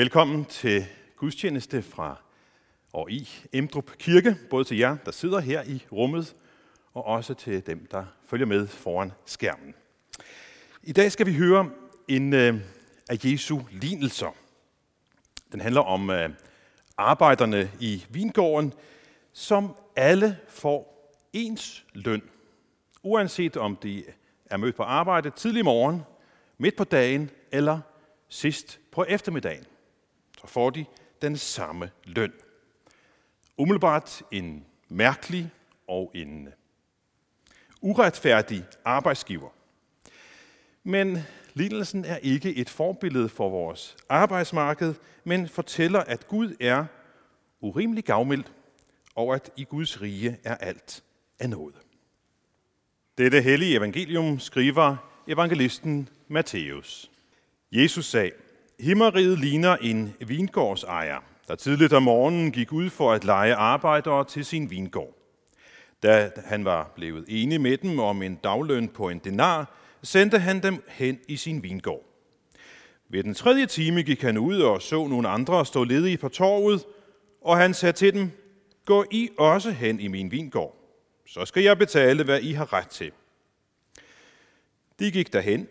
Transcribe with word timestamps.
Velkommen 0.00 0.44
til 0.44 0.86
gudstjeneste 1.16 1.82
fra 1.82 2.20
og 2.92 3.10
i 3.10 3.28
Emdrup 3.52 3.90
Kirke, 3.98 4.36
både 4.50 4.64
til 4.64 4.78
jer, 4.78 4.96
der 5.04 5.10
sidder 5.10 5.40
her 5.40 5.62
i 5.62 5.86
rummet, 5.92 6.36
og 6.94 7.04
også 7.04 7.34
til 7.34 7.66
dem, 7.66 7.86
der 7.90 8.04
følger 8.26 8.46
med 8.46 8.66
foran 8.66 9.12
skærmen. 9.26 9.74
I 10.82 10.92
dag 10.92 11.12
skal 11.12 11.26
vi 11.26 11.34
høre 11.34 11.70
en 12.08 12.32
øh, 12.32 12.60
af 13.10 13.24
Jesu 13.24 13.60
lignelser. 13.70 14.34
Den 15.52 15.60
handler 15.60 15.80
om 15.80 16.10
øh, 16.10 16.30
arbejderne 16.96 17.70
i 17.80 18.04
vingården, 18.10 18.72
som 19.32 19.76
alle 19.96 20.38
får 20.48 21.10
ens 21.32 21.84
løn, 21.92 22.22
uanset 23.02 23.56
om 23.56 23.76
de 23.76 24.04
er 24.46 24.56
mødt 24.56 24.76
på 24.76 24.82
arbejde 24.82 25.30
tidlig 25.30 25.64
morgen, 25.64 26.02
midt 26.58 26.76
på 26.76 26.84
dagen 26.84 27.30
eller 27.52 27.80
sidst 28.28 28.80
på 28.90 29.04
eftermiddagen. 29.04 29.64
Så 30.40 30.46
får 30.46 30.70
de 30.70 30.84
den 31.22 31.36
samme 31.36 31.90
løn. 32.04 32.32
Umiddelbart 33.56 34.22
en 34.30 34.66
mærkelig 34.88 35.50
og 35.88 36.10
en 36.14 36.48
uretfærdig 37.80 38.64
arbejdsgiver. 38.84 39.50
Men 40.84 41.18
lignelsen 41.54 42.04
er 42.04 42.16
ikke 42.16 42.54
et 42.54 42.70
forbillede 42.70 43.28
for 43.28 43.48
vores 43.48 43.96
arbejdsmarked, 44.08 44.94
men 45.24 45.48
fortæller, 45.48 46.00
at 46.00 46.28
Gud 46.28 46.56
er 46.60 46.86
urimelig 47.60 48.04
gavmild, 48.04 48.44
og 49.14 49.34
at 49.34 49.50
i 49.56 49.64
Guds 49.64 50.02
rige 50.02 50.38
er 50.44 50.56
alt 50.56 51.02
af 51.38 51.50
noget. 51.50 51.74
Dette 53.18 53.42
hellige 53.42 53.76
evangelium 53.76 54.38
skriver 54.38 54.96
evangelisten 55.26 56.08
Matthæus. 56.28 57.10
Jesus 57.72 58.06
sagde, 58.06 58.32
Himmeriget 58.80 59.38
ligner 59.38 59.76
en 59.76 60.14
vingårdsejer, 60.26 61.18
der 61.48 61.54
tidligt 61.54 61.92
om 61.92 62.02
morgenen 62.02 62.52
gik 62.52 62.72
ud 62.72 62.90
for 62.90 63.12
at 63.12 63.24
lege 63.24 63.54
arbejdere 63.54 64.24
til 64.24 64.44
sin 64.44 64.70
vingård. 64.70 65.16
Da 66.02 66.30
han 66.44 66.64
var 66.64 66.92
blevet 66.94 67.24
enig 67.28 67.60
med 67.60 67.76
dem 67.76 67.98
om 67.98 68.22
en 68.22 68.34
dagløn 68.34 68.88
på 68.88 69.08
en 69.08 69.18
denar, 69.18 69.76
sendte 70.02 70.38
han 70.38 70.62
dem 70.62 70.84
hen 70.88 71.18
i 71.28 71.36
sin 71.36 71.62
vingård. 71.62 72.04
Ved 73.08 73.22
den 73.22 73.34
tredje 73.34 73.66
time 73.66 74.02
gik 74.02 74.22
han 74.22 74.38
ud 74.38 74.60
og 74.60 74.82
så 74.82 75.06
nogle 75.06 75.28
andre 75.28 75.66
stå 75.66 75.84
ledige 75.84 76.18
på 76.18 76.28
torvet, 76.28 76.84
og 77.40 77.56
han 77.56 77.74
sagde 77.74 77.92
til 77.92 78.14
dem, 78.14 78.30
Gå 78.84 79.04
I 79.10 79.28
også 79.38 79.70
hen 79.70 80.00
i 80.00 80.08
min 80.08 80.30
vingård, 80.30 80.76
så 81.26 81.44
skal 81.44 81.62
jeg 81.62 81.78
betale, 81.78 82.24
hvad 82.24 82.40
I 82.40 82.52
har 82.52 82.72
ret 82.72 82.88
til. 82.88 83.12
De 84.98 85.10
gik 85.10 85.32
derhen. 85.32 85.68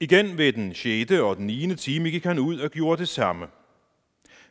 Igen 0.00 0.38
ved 0.38 0.52
den 0.52 0.74
6. 0.74 1.10
og 1.10 1.36
den 1.36 1.46
9. 1.46 1.74
time 1.76 2.10
gik 2.10 2.24
han 2.24 2.38
ud 2.38 2.58
og 2.58 2.70
gjorde 2.70 3.00
det 3.00 3.08
samme. 3.08 3.48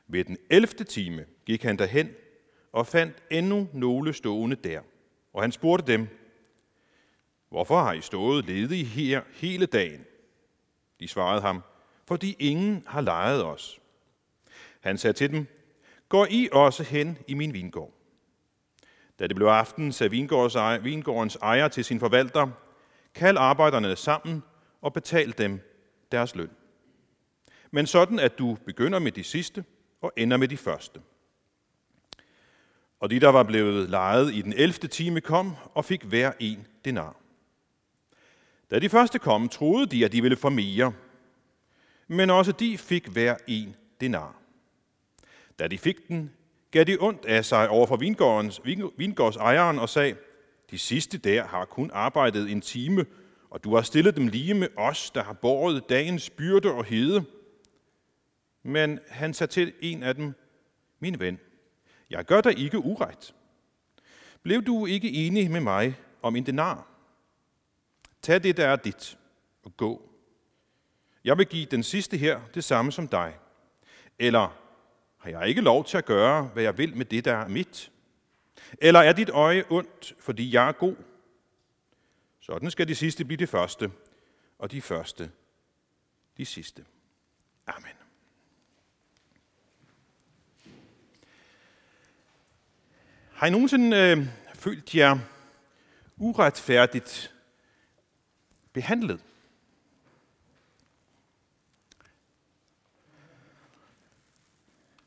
Ved 0.08 0.26
den 0.26 0.38
11. 0.50 0.68
time 0.68 1.26
gik 1.46 1.64
han 1.64 1.78
derhen 1.78 2.10
og 2.72 2.88
fandt 2.88 3.24
endnu 3.32 3.68
nogle 3.74 4.14
stående 4.14 4.56
der. 4.56 4.82
Og 5.34 5.42
han 5.42 5.52
spurgte 5.52 5.92
dem, 5.92 6.08
Hvorfor 7.50 7.82
har 7.82 7.94
I 7.94 8.02
stået 8.02 8.46
ledige 8.46 8.86
her 8.86 9.22
hele 9.34 9.66
dagen? 9.66 10.06
De 11.00 11.08
svarede 11.08 11.42
ham, 11.42 11.62
fordi 12.08 12.36
ingen 12.40 12.84
har 12.88 13.02
lejet 13.02 13.44
os. 13.44 13.80
Han 14.82 14.98
sagde 14.98 15.14
til 15.14 15.32
dem, 15.32 15.48
Går 16.10 16.28
I 16.30 16.50
også 16.52 16.84
hen 16.84 17.18
i 17.28 17.34
min 17.34 17.54
vingård? 17.54 17.94
Da 19.20 19.28
det 19.28 19.36
blev 19.36 19.48
aften, 19.48 19.92
sagde 19.92 20.12
vingårdens 20.84 21.36
ejer 21.36 21.68
til 21.68 21.86
sin 21.86 22.00
forvalter, 22.00 22.48
Kald 23.16 23.38
arbejderne 23.38 23.96
sammen 23.96 24.44
og 24.84 24.94
betal 24.94 25.34
dem 25.38 25.60
deres 26.12 26.36
løn. 26.36 26.50
Men 27.72 27.88
sådan, 27.88 28.20
at 28.20 28.38
du 28.38 28.58
begynder 28.66 29.00
med 29.00 29.12
de 29.12 29.24
sidste 29.24 29.66
og 30.02 30.12
ender 30.18 30.38
med 30.38 30.48
de 30.48 30.58
første. 30.58 31.02
Og 33.00 33.10
de, 33.10 33.20
der 33.20 33.30
var 33.30 33.44
blevet 33.44 33.90
lejet 33.90 34.34
i 34.34 34.42
den 34.42 34.54
11. 34.54 34.74
time, 34.74 35.22
kom 35.22 35.56
og 35.74 35.86
fik 35.86 36.04
hver 36.04 36.32
en 36.40 36.68
denar. 36.86 37.16
Da 38.72 38.80
de 38.80 38.90
første 38.90 39.20
kom, 39.20 39.50
troede 39.50 39.86
de, 39.86 40.06
at 40.06 40.12
de 40.12 40.22
ville 40.22 40.38
få 40.38 40.50
mere, 40.50 40.94
men 42.08 42.30
også 42.30 42.52
de 42.52 42.78
fik 42.78 43.08
hver 43.08 43.36
en 43.48 43.76
denar. 44.02 44.36
Da 45.60 45.68
de 45.68 45.78
fik 45.78 46.08
den, 46.08 46.32
gav 46.72 46.84
de 46.84 46.98
ondt 47.00 47.26
af 47.26 47.46
sig 47.46 47.70
over 47.70 47.88
for 47.88 47.98
vingårdens, 47.98 48.62
vingårdsejeren 48.98 49.80
og 49.80 49.90
sagde, 49.90 50.16
de 50.72 50.78
sidste 50.78 51.18
der 51.18 51.44
har 51.44 51.66
kun 51.66 51.92
arbejdet 51.94 52.52
en 52.52 52.62
time, 52.62 53.06
og 53.54 53.64
du 53.64 53.76
har 53.76 53.82
stillet 53.82 54.16
dem 54.16 54.28
lige 54.28 54.54
med 54.54 54.68
os, 54.78 55.12
der 55.12 55.24
har 55.24 55.34
båret 55.34 55.90
dagens 55.90 56.30
byrde 56.30 56.72
og 56.72 56.86
hede. 56.86 57.26
Men 58.64 59.00
han 59.08 59.34
sagde 59.34 59.52
til 59.52 59.74
en 59.80 60.04
af 60.04 60.16
dem, 60.16 60.34
min 61.00 61.20
ven, 61.20 61.40
jeg 62.10 62.26
gør 62.26 62.42
dig 62.42 62.60
ikke 62.60 62.80
uret. 62.80 63.36
Blev 64.44 64.64
du 64.64 64.86
ikke 64.86 65.12
enig 65.14 65.52
med 65.52 65.60
mig 65.60 65.96
om 66.22 66.36
en 66.36 66.46
denar? 66.46 66.88
Tag 68.22 68.44
det, 68.44 68.58
der 68.58 68.68
er 68.68 68.76
dit, 68.76 69.18
og 69.64 69.78
gå. 69.78 70.10
Jeg 71.24 71.38
vil 71.38 71.46
give 71.46 71.66
den 71.66 71.84
sidste 71.84 72.18
her 72.18 72.42
det 72.54 72.64
samme 72.64 72.92
som 72.92 73.08
dig. 73.08 73.38
Eller 74.20 74.58
har 75.18 75.30
jeg 75.30 75.48
ikke 75.48 75.62
lov 75.62 75.86
til 75.86 75.98
at 75.98 76.06
gøre, 76.06 76.44
hvad 76.44 76.64
jeg 76.64 76.78
vil 76.78 76.98
med 76.98 77.06
det, 77.06 77.26
der 77.26 77.36
er 77.36 77.48
mit? 77.48 77.92
Eller 78.78 79.00
er 79.00 79.14
dit 79.14 79.30
øje 79.30 79.64
ondt, 79.70 80.14
fordi 80.20 80.54
jeg 80.54 80.68
er 80.68 80.72
god? 80.72 80.96
Sådan 82.44 82.72
skal 82.72 82.88
de 82.88 82.96
sidste 82.96 83.26
blive 83.26 83.38
de 83.38 83.48
første, 83.48 83.92
og 84.60 84.72
de 84.72 84.82
første 84.82 85.32
de 86.38 86.46
sidste. 86.46 86.86
Amen. 87.68 87.92
Har 93.32 93.48
I 93.48 93.50
nogensinde 93.50 93.98
øh, 93.98 94.28
følt 94.54 94.96
jer 94.96 95.20
uretfærdigt 96.18 97.36
behandlet? 98.74 99.24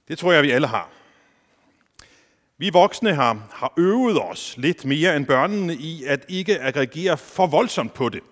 Det 0.09 0.19
tror 0.19 0.33
jeg, 0.33 0.43
vi 0.43 0.51
alle 0.51 0.67
har. 0.67 0.96
Vi 2.59 2.71
voksne 2.71 3.15
har, 3.15 3.49
har 3.53 3.73
øvet 3.79 4.23
os 4.23 4.55
lidt 4.57 4.85
mere 4.85 5.17
end 5.17 5.27
børnene 5.27 5.75
i 5.75 6.05
at 6.05 6.25
ikke 6.29 6.61
aggregere 6.61 7.19
for 7.19 7.47
voldsomt 7.47 7.95
på 7.95 8.09
det. 8.09 8.23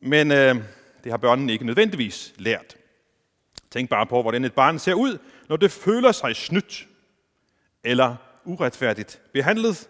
Men 0.00 0.30
øh, 0.30 0.54
det 1.04 1.12
har 1.12 1.16
børnene 1.16 1.52
ikke 1.52 1.66
nødvendigvis 1.66 2.34
lært. 2.36 2.76
Tænk 3.70 3.90
bare 3.90 4.06
på, 4.06 4.22
hvordan 4.22 4.44
et 4.44 4.52
barn 4.52 4.78
ser 4.78 4.94
ud, 4.94 5.18
når 5.48 5.56
det 5.56 5.72
føler 5.72 6.12
sig 6.12 6.36
snydt 6.36 6.88
eller 7.84 8.16
uretfærdigt 8.44 9.20
behandlet. 9.32 9.88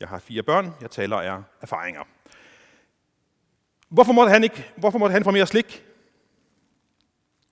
Jeg 0.00 0.08
har 0.08 0.18
fire 0.18 0.42
børn, 0.42 0.74
jeg 0.80 0.90
taler 0.90 1.16
af 1.16 1.42
erfaringer. 1.60 2.02
Hvorfor 3.88 4.12
måtte 4.12 4.32
han 4.32 4.44
ikke? 4.44 4.70
Hvorfor 4.76 4.98
måtte 4.98 5.12
han 5.12 5.24
få 5.24 5.30
mere 5.30 5.46
slik? 5.46 5.84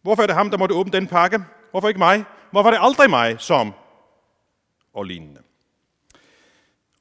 Hvorfor 0.03 0.23
er 0.23 0.27
det 0.27 0.37
ham, 0.37 0.51
der 0.51 0.59
måtte 0.59 0.75
åbne 0.75 0.93
den 0.93 1.07
pakke? 1.07 1.45
Hvorfor 1.71 1.89
ikke 1.89 1.99
mig? 1.99 2.25
Hvorfor 2.51 2.71
er 2.71 2.75
det 2.75 2.81
aldrig 2.83 3.11
mig, 3.11 3.41
som 3.41 3.75
og 4.97 5.05
lignende. 5.05 5.41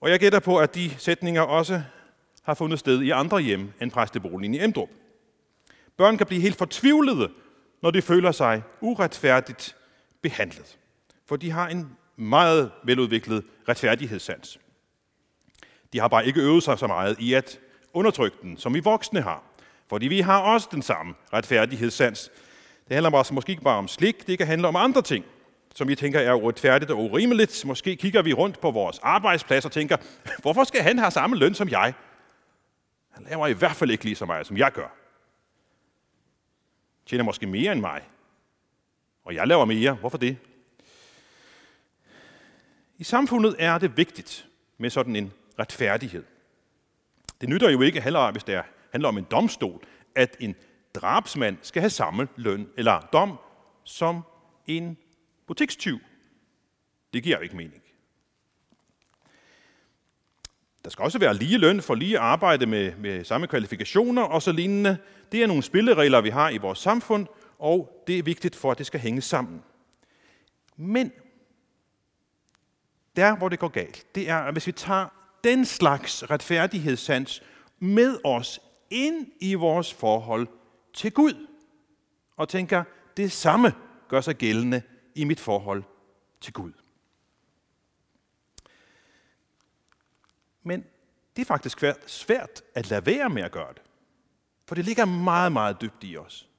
Og 0.02 0.10
jeg 0.10 0.20
gætter 0.20 0.40
på, 0.40 0.58
at 0.58 0.76
de 0.76 0.96
sætninger 0.98 1.42
også 1.42 1.82
har 2.44 2.54
fundet 2.54 2.80
sted 2.80 3.02
i 3.02 3.10
andre 3.10 3.42
hjem 3.42 3.74
end 3.82 3.92
præsteboligen 3.92 4.54
i 4.54 4.64
Emdrup. 4.64 4.90
Børn 5.98 6.18
kan 6.18 6.28
blive 6.28 6.42
helt 6.42 6.56
fortvivlede, 6.56 7.32
når 7.82 7.92
de 7.92 8.02
føler 8.02 8.32
sig 8.32 8.64
uretfærdigt 8.82 9.76
behandlet. 10.22 10.78
For 11.26 11.36
de 11.36 11.52
har 11.52 11.68
en 11.68 11.98
meget 12.16 12.72
veludviklet 12.84 13.44
retfærdighedssans. 13.70 14.60
De 15.94 16.00
har 16.00 16.08
bare 16.08 16.26
ikke 16.28 16.42
øvet 16.42 16.64
sig 16.64 16.80
så 16.80 16.88
meget 16.88 17.20
i 17.20 17.34
at 17.34 17.60
undertrykke 17.94 18.38
den, 18.42 18.58
som 18.58 18.74
vi 18.74 18.80
voksne 18.80 19.22
har. 19.22 19.44
Fordi 19.90 20.08
vi 20.08 20.20
har 20.20 20.42
også 20.42 20.68
den 20.72 20.82
samme 20.82 21.14
retfærdighedssans. 21.34 22.32
Det 22.88 22.94
handler 22.94 23.34
måske 23.34 23.50
ikke 23.50 23.64
bare 23.64 23.78
om 23.78 23.88
slik, 23.88 24.28
det 24.28 24.38
kan 24.38 24.48
handle 24.48 24.68
om 24.68 24.76
andre 24.76 25.02
ting 25.02 25.26
som 25.76 25.88
vi 25.88 25.96
tænker 25.96 26.20
er 26.20 26.34
uretfærdigt 26.34 26.92
og 26.92 26.98
urimeligt. 26.98 27.66
Måske 27.66 27.96
kigger 27.96 28.22
vi 28.22 28.34
rundt 28.34 28.62
på 28.62 28.72
vores 28.72 29.00
arbejdsplads 29.00 29.66
og 29.66 29.72
tænker, 29.72 29.98
hvorfor 30.42 30.64
skal 30.64 30.82
han 30.82 31.00
have 31.00 31.12
samme 31.12 31.36
løn 31.36 31.54
som 31.54 31.70
jeg? 31.70 31.94
Han 33.10 33.24
laver 33.30 33.48
i 33.48 33.54
hvert 33.54 33.76
fald 33.76 33.92
ikke 33.92 34.04
lige 34.04 34.16
så 34.16 34.26
meget, 34.26 34.48
som 34.48 34.58
jeg 34.58 34.72
gør. 34.72 34.88
Tjener 37.06 37.24
måske 37.24 37.48
mere 37.48 37.72
end 37.72 37.82
mig. 37.82 38.02
Og 39.26 39.36
jeg 39.36 39.48
laver 39.48 39.66
mere. 39.66 39.94
Hvorfor 39.94 40.18
det? 40.18 40.38
I 42.98 43.04
samfundet 43.04 43.56
er 43.60 43.78
det 43.78 43.98
vigtigt 43.98 44.48
med 44.78 44.90
sådan 44.90 45.16
en 45.16 45.34
retfærdighed. 45.60 46.24
Det 47.42 47.50
nytter 47.50 47.70
jo 47.70 47.82
ikke 47.82 48.02
heller, 48.02 48.32
hvis 48.32 48.44
det 48.44 48.62
handler 48.92 49.10
om 49.10 49.18
en 49.18 49.28
domstol, 49.32 49.82
at 50.16 50.38
en 50.40 50.56
drabsmand 50.94 51.58
skal 51.62 51.82
have 51.82 51.90
samme 51.90 52.28
løn 52.36 52.70
eller 52.78 53.00
dom 53.14 53.38
som 53.84 54.22
en 54.68 54.98
butikstyv. 55.48 56.00
Det 57.14 57.24
giver 57.24 57.38
jo 57.38 57.44
ikke 57.44 57.56
mening. 57.56 57.84
Der 60.84 60.90
skal 60.90 61.04
også 61.04 61.20
være 61.20 61.34
lige 61.34 61.58
løn 61.58 61.82
for 61.82 61.96
lige 61.96 62.20
arbejde 62.20 62.66
med, 62.66 62.96
med 62.96 63.24
samme 63.24 63.48
kvalifikationer 63.48 64.22
og 64.22 64.42
så 64.42 64.52
lignende. 64.52 64.98
Det 65.32 65.44
er 65.44 65.48
nogle 65.48 65.64
spilleregler, 65.64 66.22
vi 66.22 66.30
har 66.30 66.50
i 66.50 66.58
vores 66.58 66.80
samfund, 66.80 67.28
og 67.60 68.04
det 68.08 68.20
er 68.20 68.24
vigtigt 68.24 68.56
for, 68.56 68.72
at 68.72 68.78
det 68.78 68.86
skal 68.86 69.00
hænge 69.00 69.22
sammen. 69.22 69.64
Men 70.78 71.12
der, 73.16 73.36
hvor 73.36 73.50
det 73.50 73.60
går 73.60 73.68
galt, 73.68 74.16
det 74.16 74.30
er, 74.30 74.38
at 74.38 74.54
hvis 74.54 74.68
vi 74.68 74.72
tager 74.72 75.08
den 75.44 75.66
slags 75.66 76.32
retfærdighedssans 76.32 77.44
med 77.80 78.20
os 78.24 78.60
ind 78.90 79.28
i 79.42 79.54
vores 79.54 79.94
forhold 79.94 80.48
til 80.94 81.12
Gud, 81.12 81.48
og 82.38 82.50
tænker, 82.50 82.84
det 83.18 83.32
samme 83.32 83.74
gør 84.08 84.22
sig 84.22 84.36
gældende 84.36 84.82
i 85.16 85.24
mit 85.24 85.40
forhold 85.40 85.84
til 86.42 86.54
Gud. 86.54 86.72
Men 90.64 90.86
det 91.36 91.42
er 91.42 91.46
faktisk 91.46 91.84
svært 92.08 92.62
at 92.74 92.90
lade 92.90 93.06
være 93.06 93.30
med 93.30 93.44
at 93.44 93.52
gøre 93.52 93.74
det. 93.74 93.82
For 94.68 94.76
det 94.76 94.86
ligger 94.86 95.06
meget, 95.06 95.52
meget 95.52 95.82
dybt 95.82 96.04
i 96.04 96.18
os. 96.18 96.50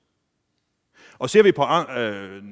Og 1.19 1.31
ser 1.31 1.43
vi 1.43 1.53
på 1.53 1.63
øh, 1.63 2.43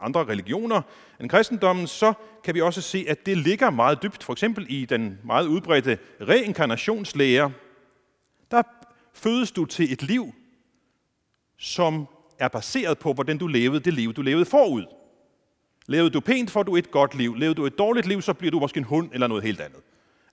andre 0.00 0.24
religioner 0.24 0.82
end 1.20 1.30
kristendommen, 1.30 1.86
så 1.86 2.12
kan 2.44 2.54
vi 2.54 2.60
også 2.60 2.80
se, 2.80 3.04
at 3.08 3.26
det 3.26 3.38
ligger 3.38 3.70
meget 3.70 4.02
dybt. 4.02 4.24
For 4.24 4.32
eksempel 4.32 4.66
i 4.68 4.84
den 4.84 5.18
meget 5.24 5.46
udbredte 5.46 5.98
reinkarnationslære, 6.20 7.52
der 8.50 8.62
fødes 9.12 9.52
du 9.52 9.64
til 9.64 9.92
et 9.92 10.02
liv, 10.02 10.34
som 11.56 12.08
er 12.38 12.48
baseret 12.48 12.98
på, 12.98 13.12
hvordan 13.12 13.38
du 13.38 13.46
levede 13.46 13.80
det 13.80 13.94
liv, 13.94 14.12
du 14.12 14.22
levede 14.22 14.44
forud. 14.44 14.97
Levede 15.90 16.10
du 16.10 16.20
pænt, 16.20 16.50
får 16.50 16.62
du 16.62 16.76
et 16.76 16.90
godt 16.90 17.14
liv. 17.14 17.34
Levede 17.34 17.54
du 17.54 17.66
et 17.66 17.78
dårligt 17.78 18.06
liv, 18.06 18.22
så 18.22 18.32
bliver 18.32 18.50
du 18.50 18.60
måske 18.60 18.78
en 18.78 18.84
hund 18.84 19.10
eller 19.12 19.26
noget 19.26 19.44
helt 19.44 19.60
andet. 19.60 19.80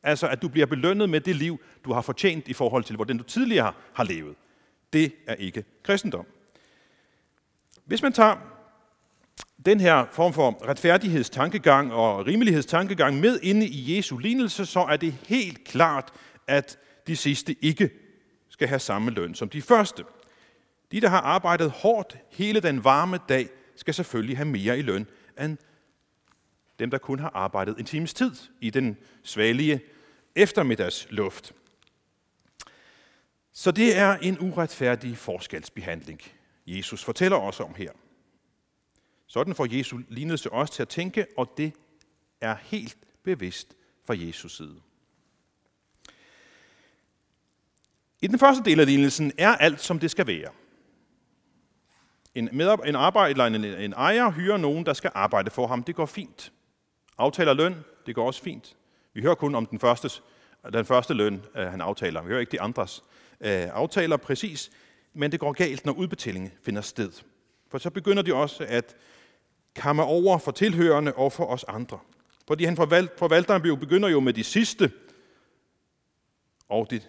Altså, 0.04 0.28
at 0.28 0.42
du 0.42 0.48
bliver 0.48 0.66
belønnet 0.66 1.10
med 1.10 1.22
det 1.22 1.36
liv, 1.36 1.60
du 1.86 1.94
har 1.94 2.02
fortjent 2.02 2.48
i 2.48 2.54
forhold 2.54 2.84
til, 2.84 2.96
hvordan 2.96 3.18
du 3.18 3.24
tidligere 3.24 3.74
har 3.94 4.04
levet. 4.04 4.36
Det 4.94 5.12
er 5.28 5.36
ikke 5.36 5.64
kristendom. 5.84 6.26
Hvis 7.86 8.02
man 8.02 8.14
tager 8.14 8.36
den 9.66 9.80
her 9.80 10.06
form 10.12 10.34
for 10.34 10.68
retfærdighedstankegang 10.68 11.94
og 11.94 12.28
rimelighedstankegang 12.28 13.20
med 13.20 13.40
inde 13.44 13.68
i 13.68 13.98
Jesu 13.98 14.18
lignelse, 14.18 14.66
så 14.66 14.80
er 14.80 14.98
det 14.98 15.14
helt 15.28 15.64
klart, 15.64 16.14
at 16.48 16.78
de 17.08 17.16
sidste 17.16 17.56
ikke 17.62 17.90
skal 18.50 18.68
have 18.68 18.80
samme 18.80 19.12
løn 19.12 19.36
som 19.36 19.50
de 19.50 19.62
første. 19.62 20.04
De, 20.92 21.02
der 21.02 21.10
har 21.10 21.22
arbejdet 21.22 21.72
hårdt 21.72 22.18
hele 22.32 22.60
den 22.60 22.84
varme 22.84 23.20
dag, 23.30 23.50
skal 23.76 23.94
selvfølgelig 23.94 24.38
have 24.38 24.48
mere 24.48 24.80
i 24.80 24.82
løn 24.82 25.08
end 25.40 25.58
dem, 26.80 26.92
der 26.92 26.98
kun 26.98 27.20
har 27.20 27.32
arbejdet 27.34 27.80
en 27.80 27.86
times 27.86 28.14
tid 28.14 28.32
i 28.62 28.70
den 28.70 28.98
svalige 29.24 29.82
eftermiddagsluft. 30.36 31.54
Så 33.52 33.72
det 33.72 33.98
er 33.98 34.18
en 34.18 34.40
uretfærdig 34.40 35.18
forskelsbehandling, 35.18 36.22
Jesus 36.68 37.04
fortæller 37.04 37.38
os 37.38 37.60
om 37.60 37.76
her. 37.76 37.92
Sådan 39.28 39.56
får 39.56 39.78
Jesu 39.78 40.00
lignelse 40.10 40.52
os 40.52 40.70
til 40.70 40.82
at 40.82 40.90
tænke, 40.90 41.26
og 41.38 41.54
det 41.58 41.74
er 42.42 42.56
helt 42.56 42.98
bevidst 43.24 43.76
fra 44.06 44.16
Jesus 44.18 44.58
side. 44.58 44.82
I 48.22 48.28
den 48.28 48.40
første 48.40 48.64
del 48.64 48.80
af 48.80 48.86
lignelsen 48.86 49.32
er 49.38 49.50
alt, 49.56 49.82
som 49.82 50.00
det 50.00 50.12
skal 50.12 50.28
være. 50.28 50.52
En, 52.36 52.50
medar- 52.52 52.88
en 52.88 52.96
arbejder 52.96 53.44
eller 53.44 53.46
en, 53.46 53.66
en 53.66 53.94
ejer 53.94 54.32
hyrer 54.32 54.58
nogen, 54.58 54.86
der 54.86 54.94
skal 54.94 55.12
arbejde 55.14 55.52
for 55.52 55.68
ham. 55.68 55.84
Det 55.84 55.96
går 55.96 56.06
fint. 56.06 56.52
Aftaler 57.18 57.54
løn, 57.54 57.76
det 58.06 58.16
går 58.16 58.28
også 58.28 58.42
fint. 58.42 58.76
Vi 59.14 59.22
hører 59.22 59.36
kun 59.36 59.56
om 59.56 59.66
den 59.66 59.80
første, 59.80 60.10
den 60.74 60.86
første 60.86 61.14
løn, 61.14 61.44
øh, 61.56 61.68
han 61.68 61.82
aftaler. 61.82 62.22
Vi 62.22 62.28
hører 62.28 62.40
ikke 62.40 62.52
de 62.52 62.62
andres 62.62 63.04
øh, 63.42 63.68
aftaler 63.74 64.18
præcis, 64.18 64.72
men 65.14 65.32
det 65.32 65.40
går 65.40 65.52
galt, 65.52 65.86
når 65.86 65.94
udbetalingen 65.94 66.52
finder 66.64 66.82
sted. 66.82 67.12
For 67.72 67.78
så 67.78 67.90
begynder 67.90 68.24
de 68.24 68.34
også 68.34 68.66
at 68.70 68.96
kamme 69.76 70.04
over 70.04 70.38
for 70.38 70.52
tilhørende 70.52 71.14
og 71.14 71.32
for 71.32 71.46
os 71.46 71.64
andre. 71.64 72.00
Fordi 72.48 72.64
han 72.64 72.76
forvalteren 73.18 73.62
begynder 73.62 74.10
jo 74.10 74.20
med 74.20 74.34
de 74.34 74.44
sidste, 74.44 74.92
og 76.70 76.92
de 76.92 77.02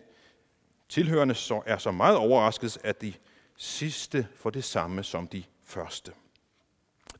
tilhørende 0.88 1.34
så 1.34 1.62
er 1.66 1.78
så 1.78 1.90
meget 1.90 2.16
overrasket, 2.16 2.78
at 2.84 3.02
de 3.02 3.12
sidste 3.56 4.28
får 4.36 4.50
det 4.50 4.64
samme 4.64 5.02
som 5.02 5.28
de 5.28 5.44
første. 5.64 6.12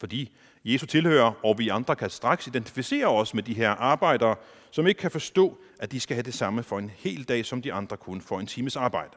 Fordi 0.00 0.36
Jesu 0.64 0.86
tilhører, 0.86 1.32
og 1.44 1.58
vi 1.58 1.68
andre 1.68 1.96
kan 1.96 2.10
straks 2.10 2.46
identificere 2.46 3.06
os 3.06 3.34
med 3.34 3.42
de 3.42 3.54
her 3.54 3.70
arbejdere, 3.70 4.36
som 4.70 4.86
ikke 4.86 4.98
kan 4.98 5.10
forstå, 5.10 5.58
at 5.78 5.92
de 5.92 6.00
skal 6.00 6.14
have 6.14 6.22
det 6.22 6.34
samme 6.34 6.62
for 6.62 6.78
en 6.78 6.90
hel 6.90 7.24
dag, 7.24 7.46
som 7.46 7.62
de 7.62 7.72
andre 7.72 7.96
kun 7.96 8.20
for 8.20 8.40
en 8.40 8.46
times 8.46 8.76
arbejde. 8.76 9.16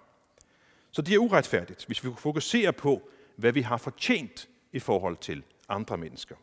Så 0.91 1.01
det 1.01 1.13
er 1.13 1.19
uretfærdigt, 1.19 1.85
hvis 1.85 2.03
vi 2.03 2.09
fokuserer 2.17 2.71
på, 2.71 3.09
hvad 3.35 3.51
vi 3.51 3.61
har 3.61 3.77
fortjent 3.77 4.49
i 4.71 4.79
forhold 4.79 5.17
til 5.17 5.43
andre 5.69 5.97
mennesker. 5.97 6.35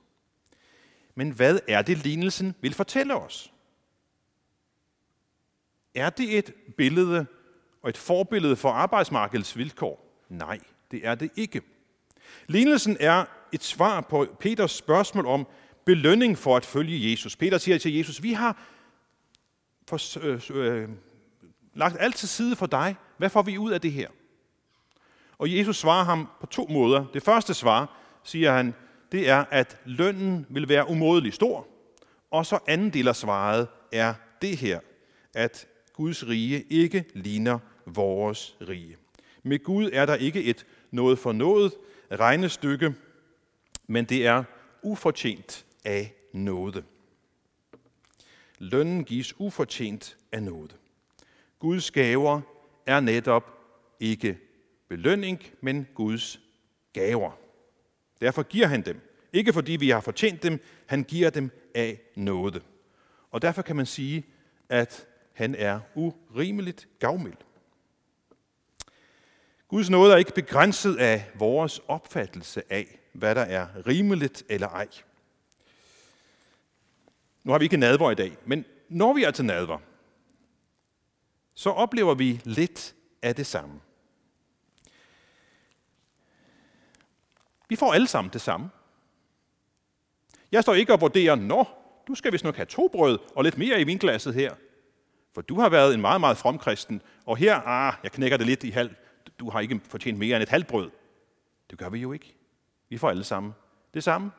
Men 1.14 1.31
hvad 1.31 1.58
er 1.69 1.82
det, 1.82 1.99
lignelsen 1.99 2.55
vil 2.61 2.75
fortælle 2.75 3.14
os? 3.14 3.52
Er 5.94 6.11
det 6.11 6.38
et 6.38 6.55
billede 6.76 7.26
og 7.82 7.88
et 7.88 7.96
forbillede 7.96 8.56
for 8.56 8.70
arbejdsmarkedets 8.70 9.56
vilkår? 9.56 10.06
Nej, 10.28 10.58
det 10.90 11.06
er 11.06 11.14
det 11.14 11.31
ikke. 11.37 11.62
Lignelsen 12.46 12.96
er 13.00 13.25
et 13.52 13.64
svar 13.64 14.00
på 14.00 14.26
Peters 14.40 14.73
spørgsmål 14.73 15.26
om 15.26 15.46
belønning 15.84 16.38
for 16.38 16.56
at 16.56 16.64
følge 16.64 17.11
Jesus. 17.11 17.37
Peter 17.37 17.58
siger 17.58 17.78
til 17.78 17.94
Jesus, 17.94 18.23
vi 18.23 18.32
har 18.32 18.58
for, 19.88 20.19
øh, 20.26 20.40
øh, 20.50 20.88
lagt 21.75 21.96
alt 22.00 22.17
til 22.17 22.28
side 22.28 22.56
for 22.56 22.67
dig. 22.67 22.96
Hvad 23.19 23.31
får 23.31 23.43
vi 23.43 23.58
ud 23.58 23.73
af 23.73 23.81
det 23.81 23.93
her? 23.93 24.08
Og 25.38 25.56
Jesus 25.56 25.76
svarer 25.76 26.05
ham 26.05 26.29
på 26.40 26.46
to 26.46 26.67
måder. 26.70 27.05
Det 27.14 27.22
første 27.22 27.55
svar, 27.55 27.96
siger 28.25 28.52
han, 28.52 28.75
det 29.12 29.29
er, 29.29 29.44
at 29.50 29.79
lønnen 29.84 30.46
vil 30.49 30.69
være 30.69 30.90
umådelig 30.90 31.32
stor. 31.32 31.67
Og 32.31 32.46
så 32.46 32.58
anden 32.67 32.90
del 32.90 33.08
af 33.08 33.17
svaret 33.17 33.69
er 33.93 34.14
det 34.43 34.56
her, 34.56 34.81
at 35.34 35.67
Guds 35.93 36.29
rige 36.29 36.62
ikke 36.62 37.05
ligner 37.14 37.58
vores 37.87 38.56
rige. 38.69 38.96
Med 39.46 39.58
Gud 39.58 39.90
er 39.93 40.06
der 40.06 40.14
ikke 40.14 40.44
et 40.44 40.66
noget 40.90 41.19
for 41.19 41.32
noget 41.32 41.72
regnestykke, 42.10 42.94
men 43.87 44.04
det 44.04 44.26
er 44.26 44.44
ufortjent 44.82 45.66
af 45.84 46.14
nåde. 46.32 46.84
Lønnen 48.58 49.04
gives 49.04 49.34
ufortjent 49.40 50.16
af 50.32 50.43
nåde. 50.43 50.75
Guds 51.58 51.90
gaver 51.90 52.40
er 52.87 53.00
netop 53.00 53.58
ikke 54.00 54.38
belønning, 54.88 55.43
men 55.60 55.87
Guds 55.94 56.40
gaver. 56.93 57.38
Derfor 58.20 58.43
giver 58.43 58.66
han 58.66 58.82
dem. 58.82 59.00
Ikke 59.32 59.52
fordi 59.52 59.72
vi 59.72 59.90
har 59.90 60.00
fortjent 60.00 60.43
dem, 60.43 60.60
han 60.86 61.05
giver 61.05 61.31
dem 61.31 61.50
af 61.74 62.00
nåde. 62.17 62.60
Og 63.31 63.43
derfor 63.43 63.62
kan 63.62 63.76
man 63.76 63.86
sige, 63.86 64.26
at 64.69 65.06
han 65.32 65.55
er 65.55 65.81
urimeligt 65.94 66.88
gavmild. 66.98 67.45
Guds 69.69 69.91
nåde 69.91 70.13
er 70.13 70.17
ikke 70.17 70.35
begrænset 70.35 70.96
af 70.96 71.31
vores 71.35 71.81
opfattelse 71.89 72.63
af, 72.73 72.99
hvad 73.13 73.35
der 73.35 73.41
er 73.41 73.87
rimeligt 73.87 74.44
eller 74.49 74.69
ej. 74.69 74.89
Nu 77.44 77.53
har 77.53 77.58
vi 77.58 77.65
ikke 77.65 77.77
nadver 77.77 78.11
i 78.11 78.15
dag, 78.15 78.37
men 78.44 78.65
når 78.89 79.13
vi 79.13 79.25
er 79.25 79.31
til 79.31 79.44
nadver, 79.44 79.79
så 81.55 81.70
oplever 81.70 82.15
vi 82.15 82.41
lidt 82.44 82.94
af 83.23 83.35
det 83.35 83.46
samme. 83.46 83.81
Vi 87.69 87.77
får 87.77 87.93
alle 87.93 88.06
sammen 88.06 88.32
det 88.32 88.41
samme. 88.41 88.70
Jeg 90.53 90.63
står 90.63 90.75
ikke 90.75 90.93
og 90.93 91.01
vurderer, 91.01 91.35
når 91.35 91.82
du 92.08 92.15
skal 92.15 92.32
vist 92.32 92.44
nok 92.44 92.56
have 92.56 92.67
to 92.67 92.89
brød 92.89 93.19
og 93.37 93.44
lidt 93.44 93.58
mere 93.58 93.81
i 93.81 93.85
vinglasset 93.85 94.35
her. 94.35 94.55
For 95.35 95.43
du 95.43 95.61
har 95.61 95.69
været 95.69 95.94
en 95.94 96.01
meget, 96.01 96.20
meget 96.20 96.37
fromkristen, 96.37 97.03
og 97.25 97.37
her, 97.37 97.55
ah, 97.55 97.94
jeg 98.03 98.13
knækker 98.13 98.37
det 98.37 98.46
lidt 98.46 98.65
i 98.65 98.70
halv, 98.70 98.94
du 99.38 99.50
har 99.50 99.60
ikke 99.60 99.81
fortjent 99.84 100.19
mere 100.19 100.36
end 100.36 100.43
et 100.43 100.48
halvt 100.48 100.66
brød. 100.66 100.90
Det 101.70 101.78
gør 101.78 101.88
vi 101.88 101.98
jo 101.98 102.12
ikke. 102.12 102.34
Vi 102.88 102.98
får 102.98 103.10
alle 103.10 103.24
sammen 103.24 103.52
det 103.94 104.05
samme. 104.05 104.31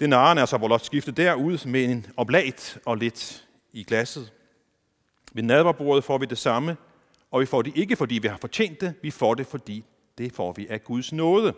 Den 0.00 0.10
naren 0.10 0.38
er 0.38 0.46
så 0.46 0.58
blot 0.58 0.84
skiftet 0.84 1.16
derud 1.16 1.66
med 1.66 1.84
en 1.84 2.06
oblat 2.16 2.78
og 2.86 2.96
lidt 2.96 3.48
i 3.72 3.84
glasset. 3.84 4.32
Ved 5.32 5.42
nadverbordet 5.42 6.04
får 6.04 6.18
vi 6.18 6.26
det 6.26 6.38
samme, 6.38 6.76
og 7.30 7.40
vi 7.40 7.46
får 7.46 7.62
det 7.62 7.76
ikke, 7.76 7.96
fordi 7.96 8.18
vi 8.18 8.28
har 8.28 8.36
fortjent 8.36 8.80
det, 8.80 8.94
vi 9.02 9.10
får 9.10 9.34
det, 9.34 9.46
fordi 9.46 9.84
det 10.18 10.32
får 10.32 10.52
vi 10.52 10.66
af 10.66 10.84
Guds 10.84 11.12
nåde. 11.12 11.54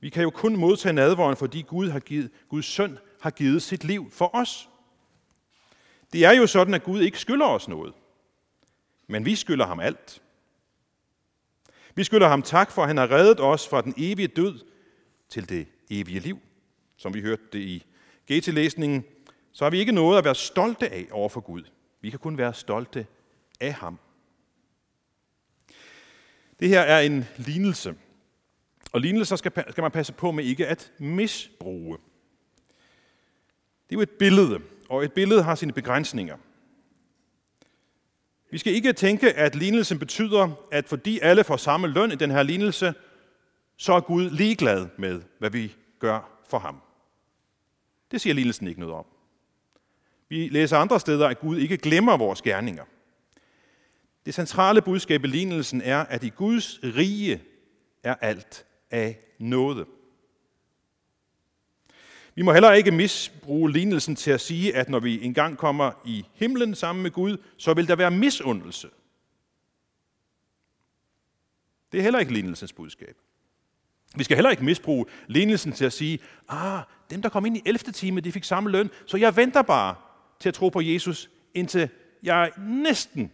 Vi 0.00 0.08
kan 0.08 0.22
jo 0.22 0.30
kun 0.30 0.56
modtage 0.56 0.92
nadveren, 0.92 1.36
fordi 1.36 1.62
Gud 1.62 1.88
har 1.88 2.00
givet, 2.00 2.30
Guds 2.48 2.66
søn 2.66 2.98
har 3.20 3.30
givet 3.30 3.62
sit 3.62 3.84
liv 3.84 4.10
for 4.10 4.34
os. 4.34 4.68
Det 6.12 6.24
er 6.24 6.32
jo 6.32 6.46
sådan, 6.46 6.74
at 6.74 6.82
Gud 6.82 7.00
ikke 7.00 7.18
skylder 7.18 7.46
os 7.46 7.68
noget. 7.68 7.94
Men 9.10 9.24
vi 9.24 9.36
skylder 9.36 9.66
ham 9.66 9.80
alt. 9.80 10.22
Vi 11.94 12.04
skylder 12.04 12.28
ham 12.28 12.42
tak 12.42 12.70
for, 12.70 12.82
at 12.82 12.88
han 12.88 12.96
har 12.96 13.10
reddet 13.10 13.40
os 13.40 13.68
fra 13.68 13.82
den 13.82 13.94
evige 13.96 14.28
død 14.28 14.64
til 15.28 15.48
det 15.48 15.68
evige 15.90 16.20
liv. 16.20 16.38
Som 16.96 17.14
vi 17.14 17.20
hørte 17.20 17.42
det 17.52 17.58
i 17.58 17.86
GT-læsningen, 18.32 19.04
så 19.52 19.64
har 19.64 19.70
vi 19.70 19.78
ikke 19.78 19.92
noget 19.92 20.18
at 20.18 20.24
være 20.24 20.34
stolte 20.34 20.88
af 20.88 21.08
over 21.10 21.28
for 21.28 21.40
Gud. 21.40 21.62
Vi 22.00 22.10
kan 22.10 22.18
kun 22.18 22.38
være 22.38 22.54
stolte 22.54 23.06
af 23.60 23.72
ham. 23.72 23.98
Det 26.60 26.68
her 26.68 26.80
er 26.80 27.00
en 27.00 27.24
lignelse. 27.36 27.94
Og 28.92 29.00
lignelser 29.00 29.36
skal, 29.36 29.52
skal 29.70 29.82
man 29.82 29.90
passe 29.90 30.12
på 30.12 30.30
med 30.30 30.44
ikke 30.44 30.66
at 30.66 30.92
misbruge. 30.98 31.98
Det 33.88 33.94
er 33.94 33.96
jo 33.96 34.00
et 34.00 34.10
billede, 34.10 34.60
og 34.88 35.04
et 35.04 35.12
billede 35.12 35.42
har 35.42 35.54
sine 35.54 35.72
begrænsninger. 35.72 36.36
Vi 38.50 38.58
skal 38.58 38.72
ikke 38.74 38.92
tænke, 38.92 39.32
at 39.32 39.54
lignelsen 39.54 39.98
betyder, 39.98 40.66
at 40.72 40.88
fordi 40.88 41.18
alle 41.22 41.44
får 41.44 41.56
samme 41.56 41.88
løn 41.88 42.12
i 42.12 42.14
den 42.14 42.30
her 42.30 42.42
lignelse, 42.42 42.94
så 43.76 43.92
er 43.92 44.00
Gud 44.00 44.30
ligeglad 44.30 44.88
med, 44.98 45.22
hvad 45.38 45.50
vi 45.50 45.74
gør 45.98 46.42
for 46.48 46.58
ham. 46.58 46.80
Det 48.10 48.20
siger 48.20 48.34
lignelsen 48.34 48.68
ikke 48.68 48.80
noget 48.80 48.94
om. 48.94 49.04
Vi 50.28 50.48
læser 50.48 50.78
andre 50.78 51.00
steder, 51.00 51.28
at 51.28 51.40
Gud 51.40 51.58
ikke 51.58 51.76
glemmer 51.76 52.16
vores 52.16 52.42
gerninger. 52.42 52.84
Det 54.26 54.34
centrale 54.34 54.82
budskab 54.82 55.24
i 55.24 55.26
lignelsen 55.26 55.82
er, 55.82 55.98
at 55.98 56.24
i 56.24 56.28
Guds 56.28 56.80
rige 56.82 57.42
er 58.02 58.14
alt 58.14 58.66
af 58.90 59.18
nåde. 59.38 59.86
Vi 62.40 62.44
må 62.44 62.52
heller 62.52 62.72
ikke 62.72 62.90
misbruge 62.90 63.72
lignelsen 63.72 64.16
til 64.16 64.30
at 64.30 64.40
sige, 64.40 64.76
at 64.76 64.88
når 64.88 65.00
vi 65.00 65.24
engang 65.24 65.58
kommer 65.58 65.92
i 66.04 66.26
himlen 66.34 66.74
sammen 66.74 67.02
med 67.02 67.10
Gud, 67.10 67.36
så 67.56 67.74
vil 67.74 67.88
der 67.88 67.96
være 67.96 68.10
misundelse. 68.10 68.88
Det 71.92 71.98
er 71.98 72.02
heller 72.02 72.20
ikke 72.20 72.32
lignelsens 72.32 72.72
budskab. 72.72 73.16
Vi 74.16 74.24
skal 74.24 74.36
heller 74.36 74.50
ikke 74.50 74.64
misbruge 74.64 75.06
lignelsen 75.26 75.72
til 75.72 75.84
at 75.84 75.92
sige, 75.92 76.18
ah, 76.48 76.82
dem 77.10 77.22
der 77.22 77.28
kom 77.28 77.46
ind 77.46 77.56
i 77.56 77.62
11. 77.66 77.92
time, 77.92 78.20
de 78.20 78.32
fik 78.32 78.44
samme 78.44 78.70
løn, 78.70 78.90
så 79.06 79.16
jeg 79.16 79.36
venter 79.36 79.62
bare 79.62 79.94
til 80.38 80.48
at 80.48 80.54
tro 80.54 80.68
på 80.68 80.80
Jesus, 80.80 81.30
indtil 81.54 81.88
jeg 82.22 82.52
næsten 82.58 83.32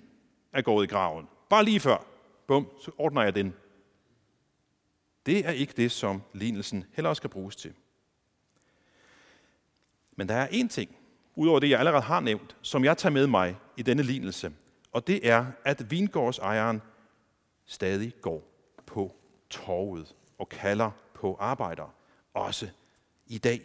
er 0.52 0.62
gået 0.62 0.84
i 0.84 0.88
graven. 0.88 1.26
Bare 1.50 1.64
lige 1.64 1.80
før. 1.80 2.06
Bum, 2.46 2.68
så 2.84 2.90
ordner 2.98 3.22
jeg 3.22 3.34
den. 3.34 3.54
Det 5.26 5.46
er 5.46 5.50
ikke 5.50 5.72
det, 5.76 5.92
som 5.92 6.22
lignelsen 6.32 6.84
heller 6.94 7.14
skal 7.14 7.30
bruges 7.30 7.56
til. 7.56 7.72
Men 10.16 10.28
der 10.28 10.34
er 10.34 10.46
en 10.50 10.68
ting, 10.68 10.96
udover 11.34 11.60
det, 11.60 11.70
jeg 11.70 11.78
allerede 11.78 12.02
har 12.02 12.20
nævnt, 12.20 12.56
som 12.62 12.84
jeg 12.84 12.96
tager 12.98 13.12
med 13.12 13.26
mig 13.26 13.56
i 13.76 13.82
denne 13.82 14.02
lignelse, 14.02 14.52
og 14.92 15.06
det 15.06 15.28
er, 15.28 15.46
at 15.64 15.90
vingårdsejeren 15.90 16.82
stadig 17.66 18.12
går 18.20 18.42
på 18.86 19.16
torvet 19.50 20.14
og 20.38 20.48
kalder 20.48 20.90
på 21.14 21.36
arbejdere, 21.40 21.90
også 22.34 22.68
i 23.26 23.38
dag. 23.38 23.60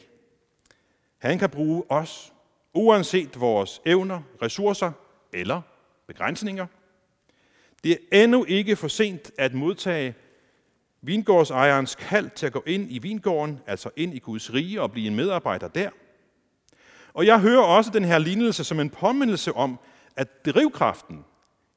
Han 1.18 1.40
kan 1.40 1.50
bruge 1.50 1.84
os, 1.90 2.34
uanset 2.74 3.40
vores 3.40 3.82
evner, 3.86 4.22
ressourcer 4.42 4.92
eller 5.34 5.62
begrænsninger. 6.08 6.68
Det 7.84 7.92
er 7.92 8.24
endnu 8.24 8.46
ikke 8.46 8.76
for 8.76 8.88
sent 8.88 9.32
at 9.38 9.54
modtage 9.54 10.16
vingårdsejerens 11.02 11.96
kald 11.96 12.30
til 12.30 12.46
at 12.46 12.54
gå 12.54 12.64
ind 12.68 12.88
i 12.90 13.00
vingården, 13.00 13.60
altså 13.68 13.90
ind 13.96 14.14
i 14.14 14.20
Guds 14.20 14.54
rige 14.54 14.82
og 14.82 14.92
blive 14.92 15.08
en 15.08 15.16
medarbejder 15.16 15.68
der. 15.68 15.90
Og 17.14 17.26
jeg 17.26 17.40
hører 17.40 17.62
også 17.62 17.92
den 17.92 18.06
her 18.06 18.18
lignelse 18.18 18.64
som 18.64 18.80
en 18.80 18.90
påmindelse 18.90 19.54
om, 19.54 19.80
at 20.16 20.46
drivkraften 20.46 21.26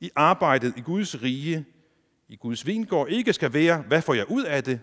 i 0.01 0.11
arbejdet 0.17 0.75
i 0.77 0.81
Guds 0.81 1.23
rige, 1.23 1.65
i 2.29 2.37
Guds 2.37 2.67
vingård, 2.67 3.09
ikke 3.09 3.33
skal 3.33 3.53
være, 3.53 3.79
hvad 3.79 4.03
får 4.03 4.15
jeg 4.15 4.31
ud 4.31 4.45
af 4.45 4.65
det, 4.65 4.81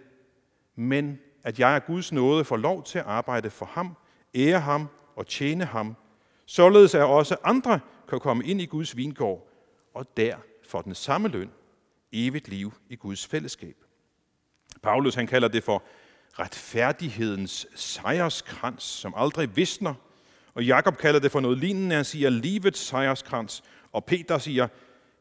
men 0.75 1.19
at 1.43 1.59
jeg 1.59 1.69
af 1.69 1.85
Guds 1.85 2.11
nåde 2.11 2.45
får 2.45 2.57
lov 2.57 2.83
til 2.83 2.99
at 2.99 3.05
arbejde 3.05 3.49
for 3.49 3.65
ham, 3.65 3.97
ære 4.35 4.59
ham 4.59 4.87
og 5.15 5.27
tjene 5.27 5.65
ham, 5.65 5.95
således 6.45 6.95
at 6.95 7.03
også 7.03 7.35
andre 7.43 7.79
kan 8.09 8.19
komme 8.19 8.45
ind 8.45 8.61
i 8.61 8.65
Guds 8.65 8.97
vingård, 8.97 9.47
og 9.93 10.17
der 10.17 10.35
får 10.67 10.81
den 10.81 10.95
samme 10.95 11.27
løn, 11.27 11.51
evigt 12.11 12.47
liv 12.47 12.73
i 12.89 12.95
Guds 12.95 13.27
fællesskab. 13.27 13.75
Paulus 14.83 15.15
han 15.15 15.27
kalder 15.27 15.47
det 15.47 15.63
for 15.63 15.83
retfærdighedens 16.39 17.67
sejrskrans, 17.75 18.83
som 18.83 19.13
aldrig 19.17 19.55
visner, 19.55 19.93
og 20.53 20.65
Jakob 20.65 20.97
kalder 20.97 21.19
det 21.19 21.31
for 21.31 21.39
noget 21.39 21.57
lignende. 21.57 21.95
Han 21.95 22.05
siger 22.05 22.29
livets 22.29 22.79
sejrskrans, 22.79 23.63
og 23.91 24.05
Peter 24.05 24.37
siger 24.37 24.67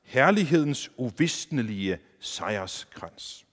herlighedens 0.03 0.91
uvisnelige 0.97 1.99
sejrskrans. 2.21 3.47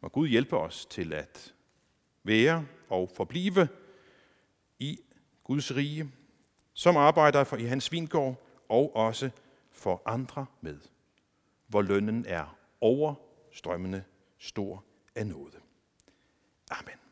Må 0.00 0.08
Gud 0.08 0.28
hjælpe 0.28 0.56
os 0.56 0.86
til 0.86 1.12
at 1.12 1.54
være 2.24 2.66
og 2.88 3.10
forblive 3.16 3.68
i 4.78 5.00
Guds 5.44 5.76
rige, 5.76 6.12
som 6.74 6.96
arbejder 6.96 7.44
for 7.44 7.56
i 7.56 7.64
hans 7.64 7.92
vingård 7.92 8.46
og 8.68 8.96
også 8.96 9.30
for 9.70 10.02
andre 10.06 10.46
med, 10.60 10.78
hvor 11.66 11.82
lønnen 11.82 12.24
er 12.28 12.56
overstrømmende 12.80 14.04
stor 14.38 14.84
af 15.14 15.26
nåde. 15.26 15.56
Amen. 16.70 17.07